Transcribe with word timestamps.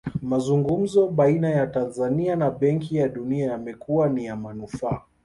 Mazungumzo 0.21 1.07
baina 1.07 1.49
ya 1.49 1.67
Tanzania 1.67 2.35
na 2.35 2.51
benki 2.51 2.95
ya 2.95 3.09
dunia 3.09 3.45
yamekuwa 3.51 4.09
ni 4.09 4.25
ya 4.25 4.35
manufaa 4.35 5.01